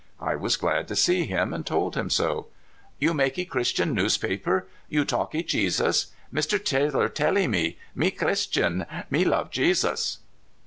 [0.19, 2.47] I was glad to see him, and told him so.
[2.97, 4.65] "You makee Christian newspaper?
[4.89, 6.07] You talkee Jesus?
[6.33, 6.57] Mr.
[6.65, 7.77] Taylor tellee me.
[7.93, 10.17] Me Christian me love Jesus."